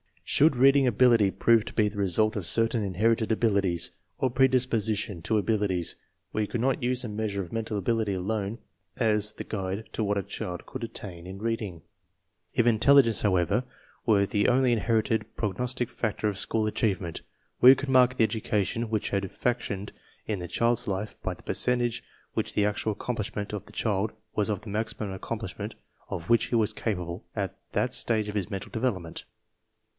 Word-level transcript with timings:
Should 0.23 0.55
reading 0.55 0.87
ability 0.87 1.29
prove 1.29 1.65
to 1.65 1.73
be 1.73 1.87
the 1.89 1.97
result 1.97 2.35
*of 2.35 2.45
certain 2.45 2.83
inherited 2.83 3.31
abilities, 3.31 3.91
or 4.17 4.31
predisposition 4.31 5.21
to 5.23 5.37
abilities, 5.37 5.95
we 6.33 6.47
could 6.47 6.61
not 6.61 6.81
use 6.81 7.03
a 7.03 7.09
measure 7.09 7.43
of 7.43 7.51
mental 7.51 7.77
ability 7.77 8.13
alone 8.13 8.57
as 8.97 9.33
the 9.33 9.43
guide 9.43 9.89
to 9.91 10.03
what 10.03 10.17
a 10.17 10.23
child 10.23 10.65
could 10.65 10.83
attain 10.85 11.27
in 11.27 11.39
reading. 11.39 11.81
If 12.53 12.65
intelligence, 12.65 13.21
however, 13.21 13.63
were 14.05 14.25
the 14.25 14.47
only 14.47 14.75
inheri 14.75 15.03
ted 15.03 15.35
pro 15.35 15.51
gnos 15.53 15.75
tic 15.75 15.89
factor 15.91 16.27
of 16.29 16.37
school 16.37 16.65
achievement, 16.65 17.21
we 17.59 17.75
could 17.75 17.89
mark 17.89 18.15
the 18.15 18.23
education 18.23 18.89
which 18.89 19.09
had 19.09 19.29
functioned 19.31 19.91
in 20.25 20.39
the 20.39 20.47
child's 20.47 20.87
life 20.87 21.21
by 21.21 21.35
the 21.35 21.43
percentage 21.43 22.03
which 22.33 22.53
the 22.53 22.65
actual 22.65 22.93
accomplishment 22.93 23.53
of 23.53 23.65
the 23.65 23.73
child 23.73 24.13
was 24.33 24.49
of 24.49 24.61
the 24.61 24.69
maximum 24.69 25.11
accomplishment 25.11 25.75
of 26.09 26.29
which 26.29 26.45
he 26.45 26.55
was 26.55 26.73
capable 26.73 27.23
at 27.35 27.55
that 27.73 27.93
stage 27.93 28.29
of 28.29 28.35
his 28.35 28.49
mental 28.49 28.71
development. 28.71 29.25